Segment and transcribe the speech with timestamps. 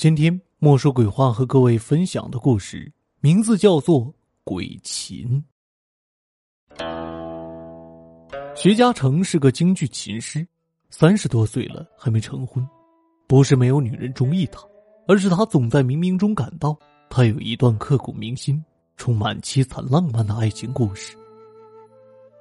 [0.00, 4.00] 今天莫说鬼话和各位分享的故事名字叫做
[4.44, 5.44] 《鬼琴》。
[8.56, 10.48] 徐嘉诚是个京剧琴师，
[10.88, 12.66] 三十多岁了还没成婚，
[13.28, 14.62] 不是没有女人中意他，
[15.06, 16.74] 而是他总在冥冥中感到
[17.10, 18.64] 他有一段刻骨铭心、
[18.96, 21.14] 充满凄惨浪漫的爱情故事。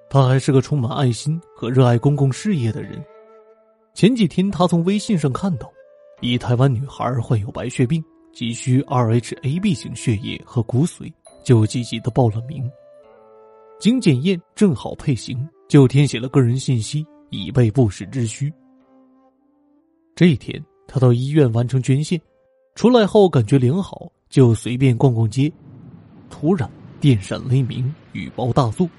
[0.10, 3.04] 他还是个充满爱心和热爱公共事业的人。
[3.94, 5.70] 前几天他从微信上看到。
[6.22, 11.12] 一台湾女孩患有白血病，急需 Rhab 型血液和骨髓，
[11.46, 12.70] 就积极的报了名。
[13.80, 18.52] 经检验正好配型，就填写了个人信息，以备不时之需。
[20.14, 22.20] 这一天，他到医院完成捐献，
[22.76, 25.50] 出来后感觉良好，就随便逛逛街。
[26.30, 28.90] 突然，电闪雷鸣，雨包大作，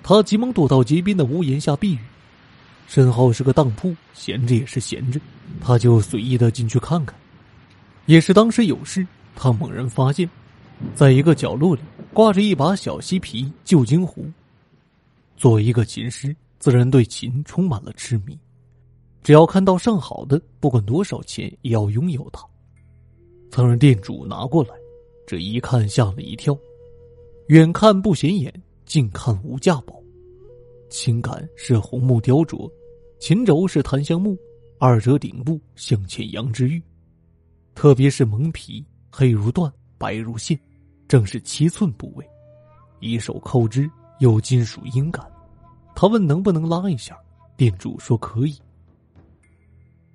[0.00, 1.98] 他急忙躲到街边的屋檐下避雨。
[2.94, 5.18] 身后是个当铺，闲着也是闲着，
[5.62, 7.18] 他就随意的进去看看。
[8.04, 10.28] 也是当时有事，他猛然发现，
[10.94, 11.80] 在一个角落里
[12.12, 14.26] 挂着一把小西皮旧金壶。
[15.38, 18.38] 作为一个琴师，自然对琴充满了痴迷，
[19.22, 22.46] 只要看到上好的，不管多少钱也要拥有它。
[23.50, 24.74] 曾让店主拿过来，
[25.26, 26.54] 这一看吓了一跳，
[27.46, 28.52] 远看不显眼，
[28.84, 29.98] 近看无价宝，
[30.90, 32.70] 情感是红木雕琢。
[33.22, 34.36] 琴轴是檀香木，
[34.80, 36.82] 二者顶部镶嵌羊脂玉，
[37.72, 40.58] 特别是蒙皮，黑如缎，白如线，
[41.06, 42.28] 正是七寸部位。
[42.98, 45.24] 一手扣之，有金属音感。
[45.94, 47.16] 他问能不能拉一下，
[47.56, 48.58] 店主说可以。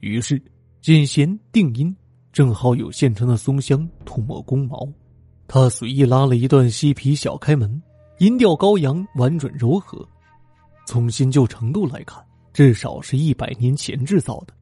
[0.02, 0.38] 于是
[0.82, 1.96] 剪弦定音，
[2.34, 4.86] 正好有现成的松香涂抹弓毛。
[5.48, 7.82] 他随意拉了一段西皮小开门，
[8.18, 10.06] 音调高扬，婉转柔和。
[10.86, 12.22] 从新旧程度来看。
[12.58, 14.54] 至少是一百年前制造的。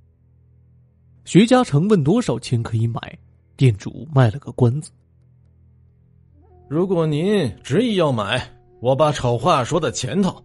[1.23, 2.99] 徐嘉诚问多少钱可以买，
[3.55, 4.91] 店主卖了个关子。
[6.67, 8.45] 如果您执意要买，
[8.81, 10.43] 我把丑话说在前头，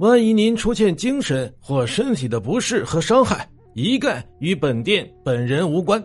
[0.00, 6.04] 万一您出现精神或身体的不适和伤害，一概与本店本人无关。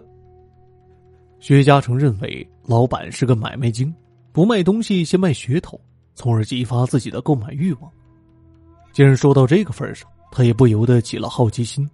[1.41, 3.93] 徐嘉诚认为老板是个买卖精，
[4.31, 5.77] 不卖东西先卖噱头，
[6.15, 7.91] 从而激发自己的购买欲望。
[8.93, 10.09] 既然说到这个份上。
[10.31, 11.89] 他也不由得起了好奇心。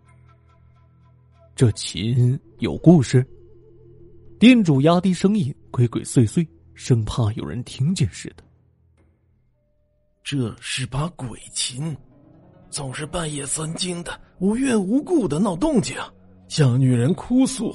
[1.56, 3.26] 这琴有故事。
[4.40, 8.44] 店主压低声音，鬼鬼祟祟，生怕有人听见似的。
[10.24, 11.96] 这是把鬼琴，
[12.70, 15.96] 总是半夜三更的，无缘无故的闹动静，
[16.50, 17.74] 像女人哭诉，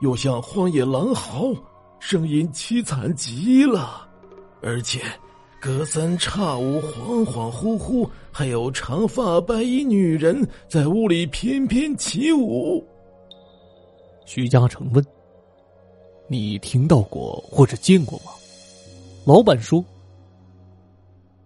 [0.00, 1.52] 又像荒野狼嚎，
[2.00, 4.08] 声音凄惨极了，
[4.62, 5.02] 而且。
[5.60, 12.86] 隔三差五，恍恍惚惚，还有长发白衣女人在屋里翩翩起舞。
[14.24, 15.04] 徐嘉诚问
[16.28, 18.30] ：“你听到过或者见过吗？”
[19.26, 19.84] 老板说：“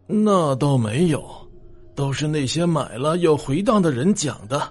[0.07, 1.25] 那倒没有，
[1.95, 4.71] 都是那些买了又回荡的人讲的。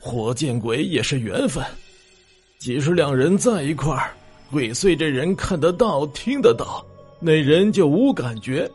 [0.00, 1.62] 活见鬼也是缘分，
[2.58, 4.14] 即使两人在一块儿，
[4.50, 6.82] 鬼祟这人看得到、听得到。”
[7.20, 8.70] 那人就无感觉，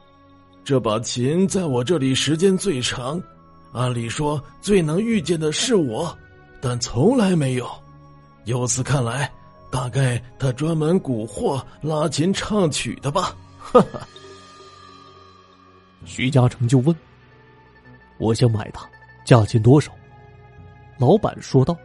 [0.63, 3.21] 这把琴在我这里时间最长，
[3.71, 6.15] 按理说最能遇见的是我，
[6.61, 7.69] 但从来没有。
[8.45, 9.31] 由此看来，
[9.71, 13.33] 大概他专门蛊惑拉琴唱曲的吧。
[13.57, 14.05] 哈哈。
[16.03, 16.93] 徐嘉诚就问
[18.19, 18.85] ：“我想买它，
[19.25, 19.89] 价钱多少？”
[20.99, 21.77] 老板说道：“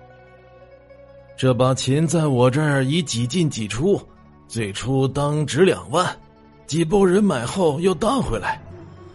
[1.38, 4.00] 这把琴在我这儿已几进几出，
[4.48, 6.04] 最初当值两万。”
[6.68, 8.60] 几波人买后又当回来，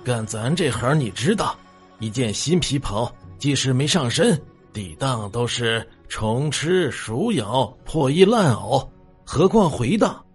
[0.04, 1.56] 干咱这行你知道，
[2.00, 4.42] 一件新皮袍即使没上身，
[4.74, 8.84] 抵当都是虫吃、鼠咬、破衣烂袄，
[9.24, 10.26] 何况回当？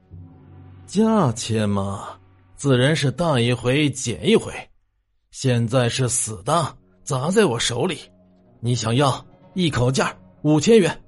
[0.86, 2.10] 价钱嘛，
[2.54, 4.52] 自然是当一回减一回。
[5.32, 7.98] 现在是死当砸在我手里，
[8.60, 11.02] 你想要一口价五千元，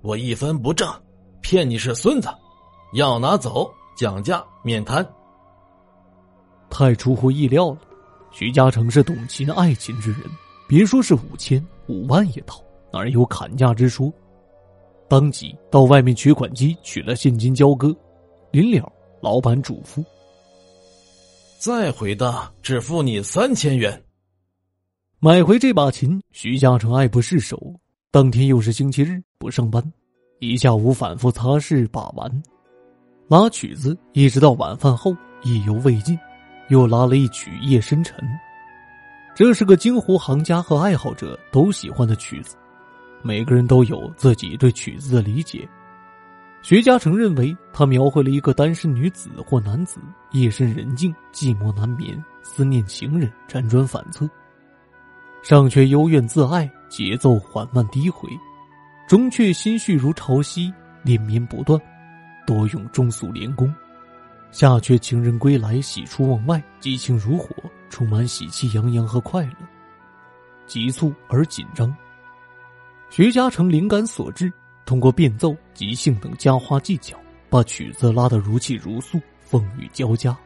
[0.00, 0.90] 我一分不挣，
[1.42, 2.30] 骗你是孙子，
[2.94, 5.06] 要拿走讲价免谈。
[6.70, 7.78] 太出乎意料了，
[8.30, 10.22] 徐嘉诚是懂琴爱琴之人，
[10.68, 12.62] 别说是五千五万也掏，
[12.92, 14.12] 哪有砍价之说？
[15.08, 17.94] 当即到外面取款机取了现金交割，
[18.52, 18.90] 临了，
[19.20, 20.04] 老板嘱咐
[21.58, 24.00] ：“再回答，只付你三千元。”
[25.18, 27.74] 买回这把琴，徐嘉诚爱不释手。
[28.12, 29.82] 当天又是星期日，不上班，
[30.38, 32.42] 一下午反复擦拭把玩，
[33.28, 36.18] 拉曲子，一直到晚饭后，意犹未尽。
[36.70, 38.16] 又拉了一曲《夜深沉》，
[39.34, 42.56] 这是个京胡行家和爱好者都喜欢的曲子，
[43.22, 45.68] 每个人都有自己对曲子的理解。
[46.62, 49.98] 徐嘉诚认为，他描绘了一个单身女子或男子
[50.30, 54.30] 夜深人静、寂寞难眠、思念情人、辗转反侧，
[55.42, 58.28] 上却幽怨自爱，节奏缓慢低回，
[59.08, 61.80] 中却心绪如潮汐，连绵不断，
[62.46, 63.68] 多用中速连弓；
[64.50, 67.48] 下却情人归来，喜出望外，激情如火，
[67.88, 69.56] 充满喜气洋洋和快乐，
[70.66, 71.94] 急促而紧张。
[73.10, 74.52] 徐嘉诚灵感所致。
[74.86, 77.16] 通过变奏、即兴等加花技巧，
[77.48, 80.36] 把曲子拉得如泣如诉、风雨交加。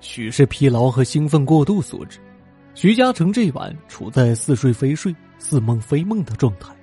[0.00, 2.18] 许是疲劳和兴奋过度所致，
[2.74, 6.76] 徐嘉诚这晚处在似睡非睡、似梦非梦的状态，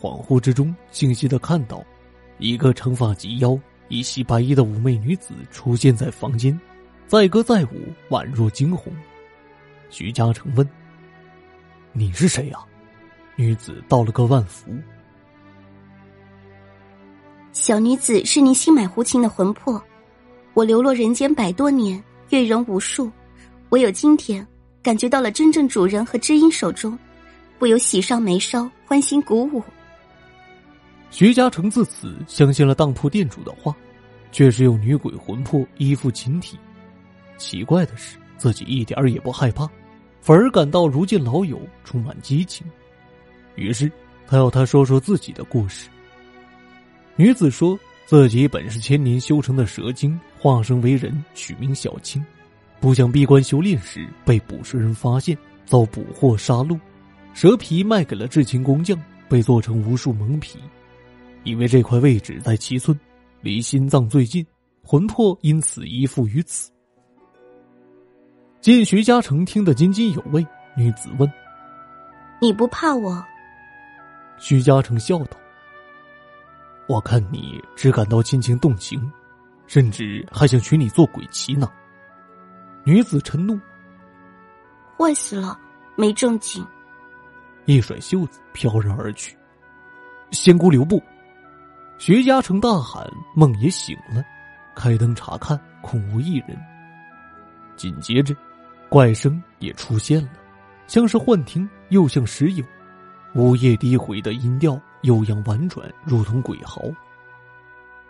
[0.00, 1.80] 恍惚之中清晰的看到，
[2.38, 3.56] 一个长发及腰、
[3.88, 6.58] 一袭白衣的妩媚女子出现在房间，
[7.06, 8.92] 载歌载舞，宛若惊鸿。
[9.88, 10.68] 徐嘉诚问
[11.92, 12.58] ：“你是谁呀？”
[13.36, 14.70] 女子道了个万福。
[17.52, 19.82] 小女子是您新买胡琴的魂魄，
[20.52, 23.10] 我流落人间百多年，阅人无数，
[23.70, 24.46] 唯有今天
[24.82, 26.98] 感觉到了真正主人和知音手中，
[27.58, 29.62] 不由喜上眉梢，欢欣鼓舞。
[31.10, 33.74] 徐嘉诚自此相信了当铺店主的话，
[34.30, 36.58] 却是有女鬼魂魄依附琴体。
[37.38, 39.68] 奇怪的是，自己一点也不害怕，
[40.20, 42.66] 反而感到如见老友，充满激情。
[43.54, 43.90] 于是，
[44.26, 45.88] 他要他说说自己的故事。
[47.16, 52.24] 女子说自己本是千年修成的蛇精，化身为人，取名小青，
[52.80, 56.78] 不想闭关修炼时被捕蛇人发现，遭捕获杀戮，
[57.34, 58.96] 蛇皮卖给了制琴工匠，
[59.28, 60.58] 被做成无数蒙皮，
[61.44, 62.98] 因为这块位置在七寸，
[63.40, 64.46] 离心脏最近，
[64.82, 66.70] 魂魄因此依附于此。
[68.60, 70.44] 见徐嘉诚听得津津有味，
[70.76, 71.32] 女子问
[72.42, 73.24] ：“你不怕我？”
[74.38, 75.36] 徐嘉诚笑道
[76.88, 79.10] ：“我看你只感到亲情动情，
[79.66, 81.70] 甚至还想娶你做鬼妻呢。”
[82.84, 83.58] 女子嗔怒
[84.98, 85.58] ：“坏死了，
[85.96, 86.66] 没正经！”
[87.66, 89.36] 一甩袖子，飘然而去。
[90.30, 91.02] 仙姑留步！
[91.98, 93.04] 徐嘉诚大喊
[93.34, 94.24] ：“梦也醒了！”
[94.74, 96.56] 开灯查看，空无一人。
[97.76, 98.34] 紧接着，
[98.88, 100.30] 怪声也出现了，
[100.86, 102.64] 像是幻听，又像实有。
[103.34, 106.82] 呜咽低回的音调悠扬婉转，如同鬼嚎。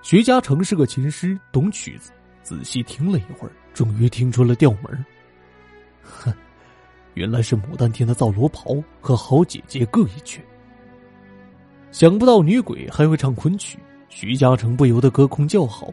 [0.03, 2.13] 徐嘉诚是个琴师，懂曲子，
[2.43, 5.05] 仔细听了一会儿，终于听出了调门
[6.03, 6.33] 哼，
[7.15, 10.45] 原来是《牡丹亭》的皂罗袍和好姐姐各一曲。
[11.91, 15.93] 想不到女鬼还会唱昆曲，徐嘉诚不由得隔空叫好。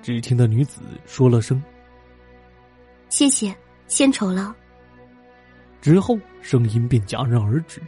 [0.00, 1.62] 只听得女子说了声
[3.08, 3.54] ：“谢谢，
[3.86, 4.54] 献丑了。”
[5.80, 7.80] 之后声音便戛然而止。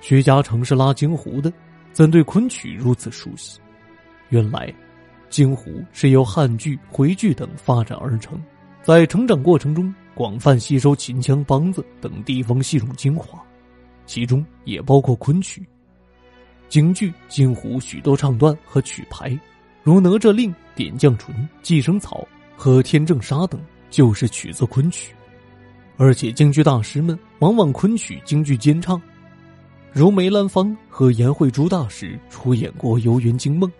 [0.00, 1.52] 徐嘉诚是拉京胡的，
[1.92, 3.60] 怎对昆曲如此熟悉？
[4.28, 4.72] 原来，
[5.30, 8.42] 京胡是由汉剧、回剧等发展而成，
[8.82, 13.42] 在成长过程中广泛吸收秦腔、梆子等地方戏种精华，
[14.04, 15.66] 其中也包括昆曲。
[16.68, 19.38] 京剧、京胡许多唱段和曲牌，
[19.82, 22.20] 如《哪吒令》《点绛唇》《寄生草》
[22.56, 25.14] 和《天正沙》等，就是取自昆曲。
[25.96, 29.00] 而且京剧大师们往往昆曲、京剧兼唱。
[29.92, 33.70] 如梅兰芳和颜慧珠大师出演过《游园惊梦》，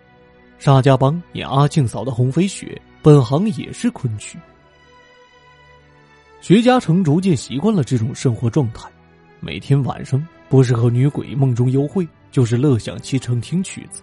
[0.57, 4.39] 沙家浜演阿庆嫂的《红飞雪》，本行也是昆曲。
[6.39, 8.87] 徐嘉诚逐渐习惯了这种生活状态，
[9.41, 14.01] 每天晚上不是和女鬼梦中幽会，就是乐享其成听曲子，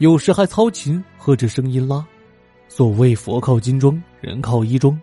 [0.00, 2.06] 有时还操琴和着声音拉。
[2.68, 5.00] 所谓佛靠金装，人靠衣装，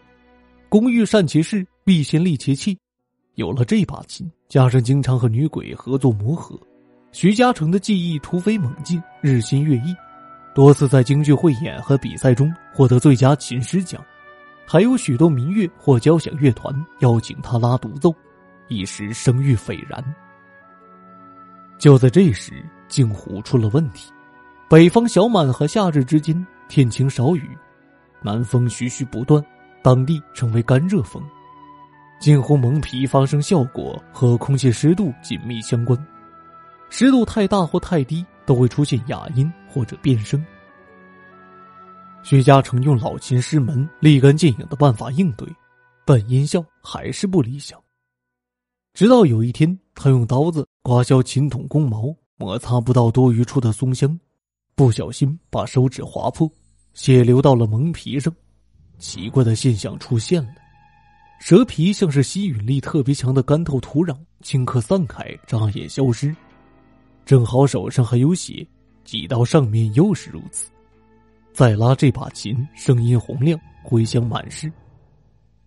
[0.70, 2.78] 工欲善其事，必先利其器。
[3.34, 6.56] 有了这把琴，加上经常和女鬼合作磨合，
[7.12, 9.96] 徐嘉诚的技艺突飞猛进，日新月异，
[10.54, 14.00] 多次在京剧汇演和比赛中获得最佳琴师奖，
[14.68, 18.14] 还有许多民乐或交响乐团邀请他拉独奏，
[18.68, 20.16] 一时声誉斐然。
[21.78, 24.12] 就在这时，镜湖出了问题，
[24.70, 27.50] 北方小满和夏至之间天晴少雨，
[28.22, 29.44] 南风徐徐不断，
[29.84, 31.22] 当地称为干热风。
[32.20, 36.00] 近乎蒙皮发生效果和空气湿度紧密相关，
[36.90, 40.44] 湿度太大或太低都会出现哑音或者变声。
[42.24, 45.48] 徐嘉诚用老琴师门立竿见影的办法应对，
[46.06, 47.78] 但音效还是不理想。
[48.96, 54.18] 直到有一天，他用刀子刮削琴筒弓毛，摩擦不到多余处的松香，
[54.74, 56.50] 不小心把手指划破，
[56.94, 58.34] 血流到了蒙皮上，
[58.98, 60.50] 奇怪的现象出现了。
[61.42, 66.34] 蛇皮像是吸引力特别强的干透土壤，顷刻散开，眨眼消失。
[67.26, 68.66] 正好手上还有血，
[69.04, 70.72] 挤到上面又是如此。
[71.52, 74.72] 再拉这把琴，声音洪亮，回响满室。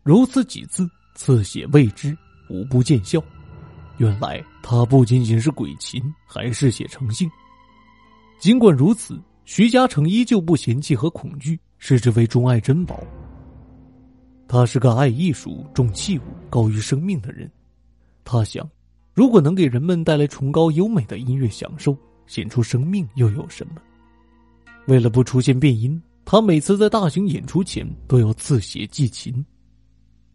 [0.02, 2.16] 如此几次，刺血未知，
[2.48, 3.22] 无不见效。
[3.96, 7.30] 原来他不仅仅是鬼琴，还嗜血成性。
[8.38, 13.02] 尽管如此，徐嘉诚依旧不嫌弃和恐惧，视之为钟爱珍宝。
[14.46, 17.50] 他是个爱艺术、重器物、高于生命的人。
[18.24, 18.68] 他想，
[19.12, 23.82] 如果能给人们带来崇高优美的音乐享受，献出生命又有什么？
[24.86, 29.44] 为了不出现变音，他每次在大型演出前都要刺血祭琴。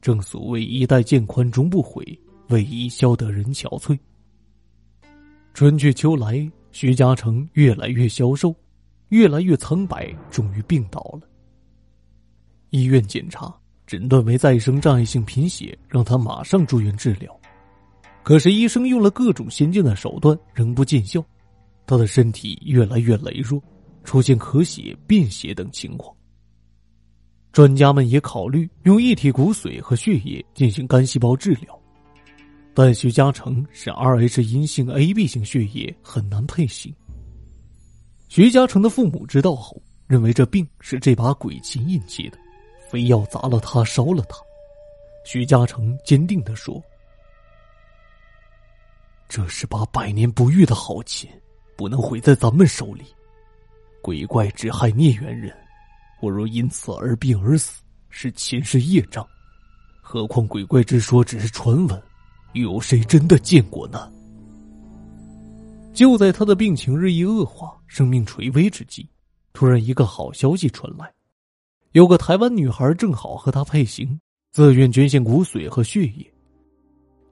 [0.04, 2.06] 正所谓“一代渐宽终不悔，
[2.50, 3.98] 为伊消得人憔悴。”
[5.56, 8.54] 春去秋来，徐嘉诚越来越消瘦，
[9.10, 11.22] 越来越苍白，终于病倒了。
[12.72, 13.56] 医院检查
[13.88, 17.34] 诊断为再生障碍性贫血，让他马上住院治疗。
[18.24, 21.24] 可是医生用了各种先进的手段，仍不见效，
[21.86, 23.64] 他的身体越来越羸弱。
[24.04, 26.14] 出现咳血、便血等情况，
[27.54, 31.80] 专家们也考虑用一体骨髓和血液进行干细胞治疗，
[32.74, 36.92] 但徐嘉诚是 Rh 阴性 AB 型血液，很难配型。
[38.28, 42.40] 徐嘉诚的父母知道后，认为这病是这把鬼琴引起的，
[42.90, 44.36] 非要砸了他、烧了他。
[45.24, 46.82] 徐嘉诚坚定的说
[49.30, 51.30] ：“这是把百年不遇的好琴，
[51.78, 53.04] 不能毁在咱们手里。”
[54.02, 55.56] 鬼怪只害孽缘人，
[56.24, 59.28] 不如因此而病而死，是前世业障。
[60.02, 62.02] 何况鬼怪之说只是传闻，
[62.54, 64.10] 有谁真的见过呢？
[65.94, 69.06] 就在他的病情日益恶化、生命垂危之际，
[69.52, 71.14] 突然一个好消息传来：
[71.92, 74.18] 有个台湾女孩正好和他配型，
[74.54, 76.34] 自愿捐献骨髓和血液。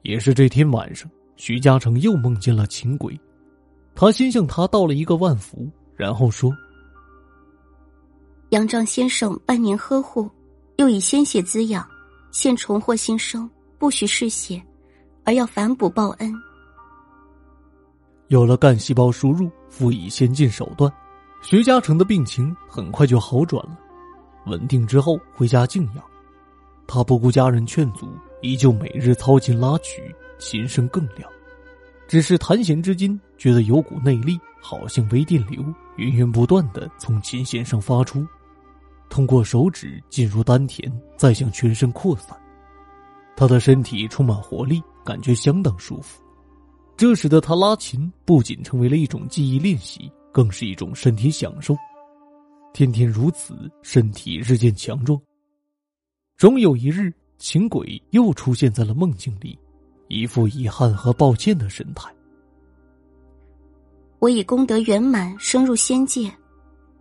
[0.02, 3.18] 也是这天晚上，徐嘉诚又梦见了秦鬼，
[3.96, 5.66] 他先向他道了一个万福。
[5.96, 6.54] 然后说
[8.52, 10.30] ：“杨丈先生半年呵护，
[10.76, 11.88] 又以鲜血滋养，
[12.32, 14.62] 现重获新生，不许嗜血，
[15.24, 16.34] 而要反哺报恩。”
[18.28, 20.92] 有了干细胞输入，辅以先进手段，
[21.42, 23.80] 徐嘉诚的病情很快就好转了。
[24.48, 26.04] 稳定之后，回家静养。
[26.86, 31.30] 他不顾家人劝阻，依旧每日操琴拉曲，琴声更亮。
[32.06, 35.64] 只是弹弦之间，觉得有股内力，好像微电流。
[35.96, 38.26] 源源不断的从琴弦上发出，
[39.12, 42.36] 通过手指进入丹田，再向全身扩散。
[43.36, 46.22] 他的身体充满活力，感觉相当舒服。
[46.96, 51.76] 这使得他拉琴不仅成为了一种记忆练习，更是一种身体享受。
[52.74, 55.20] 天天如此，身体日渐强壮。
[56.38, 59.60] 终有一日，琴鬼又出现在了梦境里，
[60.08, 62.10] 一副遗憾和抱歉的神态。
[64.20, 66.32] 我已功德圆满，升入仙界，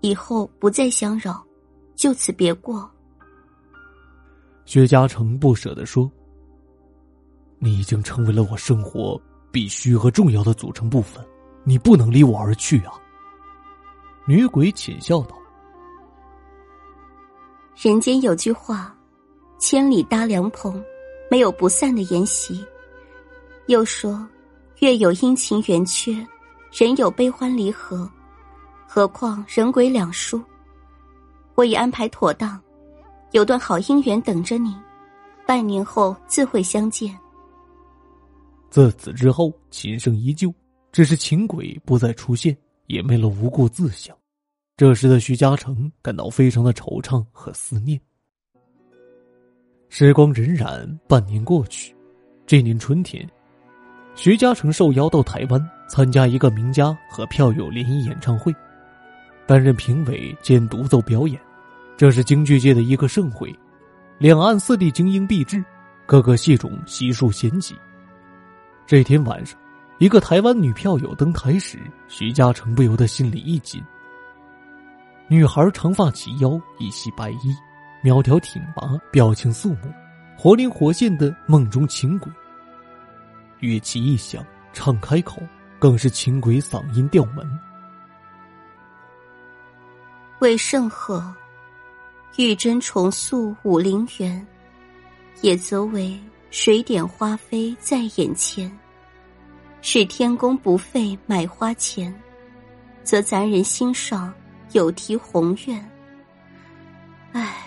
[0.01, 1.45] 以后不再相扰，
[2.01, 2.91] 就此别过。
[4.65, 6.11] 薛家成不舍得说
[7.61, 9.21] ：“你已经成为了我生活
[9.53, 11.23] 必须和重要的组成部分，
[11.63, 12.95] 你不能离我而去啊。”
[14.27, 15.37] 女鬼浅笑道
[17.77, 18.97] ：“人间有句话，
[19.59, 20.83] 千里搭凉棚，
[21.31, 22.65] 没有不散的筵席。
[23.67, 24.27] 又说，
[24.79, 26.27] 月有阴晴圆缺。”
[26.73, 28.09] 人有悲欢离合，
[28.87, 30.41] 何况人鬼两疏？
[31.61, 32.59] 我已安排妥当，
[33.33, 34.75] 有段好姻缘等着你，
[35.47, 37.15] 半年后自会相见。
[38.71, 40.51] 自此之后，琴声依旧，
[40.91, 44.17] 只是琴鬼不再出现，也没了无故自响。
[44.75, 48.01] 这时的徐嘉诚感到非常的惆怅和思念。
[49.91, 51.95] 时光荏苒，半年过去，
[52.47, 53.29] 这年春天。
[54.15, 58.51] 徐嘉诚受邀到台湾参加一个名家和票友联谊演唱会，
[59.47, 61.39] 担任评委兼独奏表演。
[62.01, 63.55] 这是京剧界的一个盛会，
[64.17, 65.63] 两岸四地精英毕至，
[66.07, 67.77] 各个戏种悉数贤集。
[68.87, 69.61] 这天晚上，
[69.99, 71.79] 一个台湾女票友登台时，
[72.09, 73.85] 徐嘉诚不由得心里一紧。
[75.29, 77.55] 女孩长发及腰，一袭白衣，
[78.03, 79.93] 苗条挺拔，表情肃穆，
[80.39, 82.33] 活灵活现的梦中情鬼。
[83.59, 84.43] 乐器一响，
[84.73, 85.43] 唱开口，
[85.79, 87.47] 更是情鬼嗓音调门。
[90.39, 91.23] 为圣鹤，
[92.37, 94.47] 玉真重塑武陵源，
[95.43, 96.19] 也则为
[96.51, 98.71] 水点花飞在眼前。
[99.83, 102.15] 是天公不费买花钱，
[103.03, 104.33] 则咱人心上
[104.73, 105.91] 有提宏愿。
[107.33, 107.67] 唉，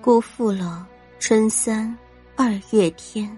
[0.00, 0.86] 辜负了
[1.18, 1.96] 春三
[2.36, 3.36] 二月天。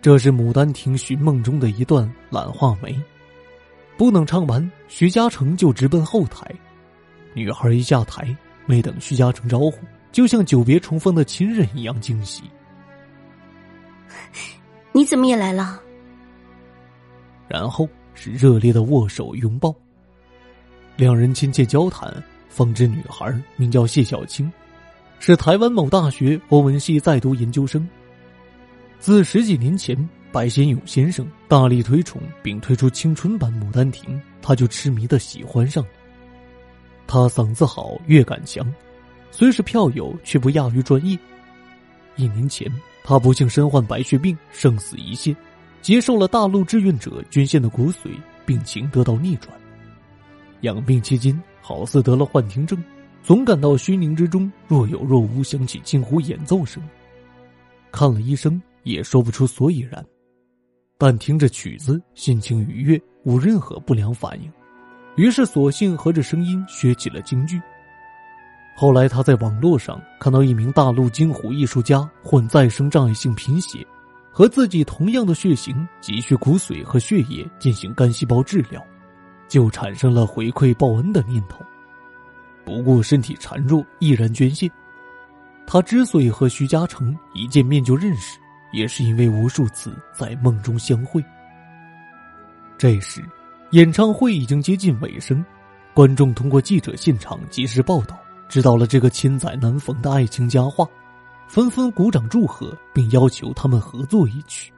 [0.00, 2.98] 这是《牡丹亭》寻梦中的一段懒画眉。
[3.96, 6.48] 不等唱完，徐嘉诚就直奔后台。
[7.34, 8.36] 女孩一下台，
[8.66, 9.78] 没等徐嘉诚招呼，
[10.12, 12.42] 就像久别重逢的亲人一样惊喜。
[14.92, 15.80] 你怎么也来了？
[17.48, 19.74] 然后是热烈的握手拥抱。
[20.96, 22.12] 两人亲切交谈，
[22.48, 24.50] 方知女孩名叫谢小青，
[25.20, 27.88] 是台湾某大学欧文系在读研究生。
[28.98, 29.96] 自十几年前，
[30.32, 35.90] 白先勇先生大力推崇并推出青春版《牡丹亭》，他就痴迷的喜欢上了。
[37.06, 38.66] 他嗓子好，乐感强，
[39.30, 41.18] 虽是票友，却不亚于专业。
[42.16, 42.70] 一年前，
[43.04, 45.36] 他不幸身患白血病，生死一线，
[45.82, 48.10] 接受了大陆志愿者捐献的骨髓，
[48.44, 49.54] 病情得到逆转。
[50.62, 52.82] 养病期间，好似得了幻听症，
[53.22, 56.82] 总感到虚凝之中若有若无响起近乎演奏声。
[57.92, 60.04] 看了医生，也说不出所以然，
[60.98, 64.50] 但听着曲子，心情愉悦，无任何不良反应。
[65.16, 67.60] 于是索性合着声音学起了京剧。
[68.74, 73.86] 后来他在网络上看到一名大陆京胡艺术家患再生障碍性贫血，
[74.30, 78.84] 和自己同样的血型急需骨髓和血液进行干细胞治疗。
[79.48, 81.64] 就产生了回馈报恩的念头，
[82.64, 84.68] 不顾身体孱弱，毅然捐献。
[85.68, 88.40] 他之所以和徐嘉诚一见面就认识，
[88.72, 91.24] 也是因为无数次在梦中相会。
[92.76, 93.24] 这时，
[93.72, 95.44] 演唱会已经接近尾声，
[95.92, 98.18] 观众通过记者现场及时报道，
[98.48, 100.88] 知道了这个千载难逢的爱情佳话，
[101.48, 104.72] 纷纷鼓掌祝贺，并要求他们合作一曲。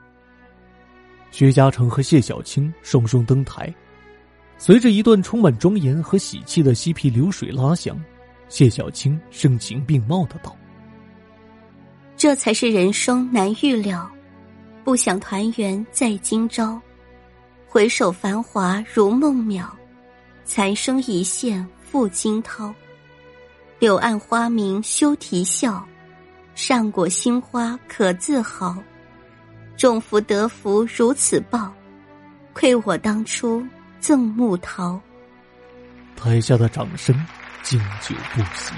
[1.31, 3.73] 薛嘉诚和谢小青双双登台。
[4.57, 8.03] 随着一段充满庄严和喜气的嬉皮流水拉响，
[8.49, 10.57] 谢小青声情并茂的道
[12.17, 14.11] ：“这才是人生难预料，
[14.83, 16.81] 不想团圆在今朝，
[17.79, 19.65] 回首繁华如梦渺，
[20.45, 22.75] 残生一线付惊涛。
[23.79, 25.87] 柳暗花明休啼笑，
[26.57, 28.77] 善果新花可自豪。
[29.77, 31.73] 种福得福如此报，
[32.53, 33.65] 亏我当初。”
[34.01, 35.01] 赠木桃，
[36.17, 37.15] 台下的掌声
[37.63, 38.73] 经久不息。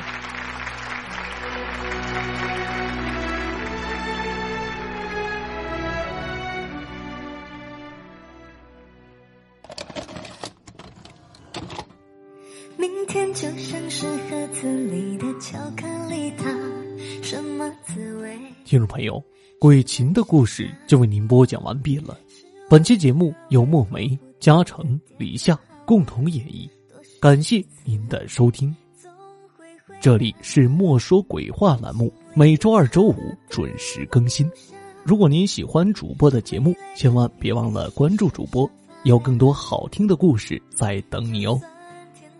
[18.70, 19.20] 听众朋友，
[19.58, 22.16] 鬼琴的故事就为您播讲完毕了。
[22.68, 24.16] 本期节目由墨梅。
[24.38, 26.70] 嘉诚、李夏共同演绎，
[27.20, 28.72] 感谢您的收听。
[30.00, 33.16] 这里是莫说鬼话栏目，每周二、周五
[33.48, 34.48] 准时更新。
[35.02, 38.70] 如果您喜欢主播的节目，千万别忘了关注主播，
[39.02, 41.60] 有更多好听的故事在等你哦。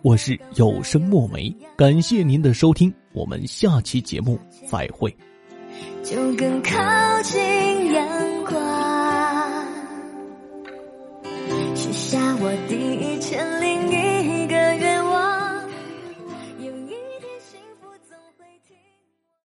[0.01, 5.13] 我是有声墨梅，感谢您的收听，我们下期节目再会。
[6.03, 6.71] 就更靠
[7.23, 8.59] 近阳光。
[11.75, 14.00] 许下我第一千零一